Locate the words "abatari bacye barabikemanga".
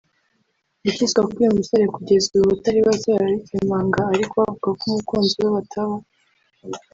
2.45-3.99